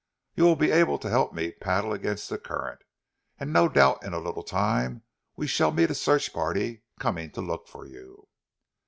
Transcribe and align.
You 0.33 0.45
will 0.45 0.55
be 0.55 0.71
able 0.71 0.97
to 0.97 1.11
help 1.11 1.31
me 1.31 1.51
to 1.51 1.57
paddle 1.59 1.93
against 1.93 2.27
the 2.27 2.39
current, 2.39 2.81
and 3.39 3.53
no 3.53 3.69
doubt 3.69 4.03
in 4.03 4.13
a 4.13 4.19
little 4.19 4.41
time 4.41 5.03
we 5.35 5.45
shall 5.45 5.69
meet 5.69 5.91
a 5.91 5.93
search 5.93 6.33
party 6.33 6.81
coming 6.99 7.29
to 7.33 7.41
look 7.41 7.67
for 7.67 7.85
you." 7.85 8.27